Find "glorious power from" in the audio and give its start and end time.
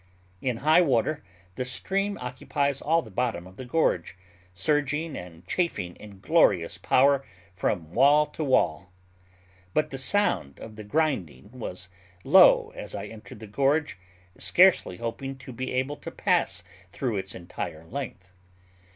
6.21-7.91